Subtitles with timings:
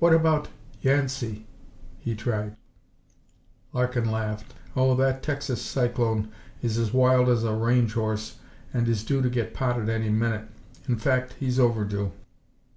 [0.00, 0.48] "What about
[0.80, 1.46] Yancey?"
[2.00, 2.56] he tried.
[3.72, 4.52] Larkin laughed.
[4.74, 8.38] "Oh, that Texas cyclone is as wild as a range horse
[8.74, 10.48] and is due to get potted any minute.
[10.88, 12.10] In fact, he's overdue.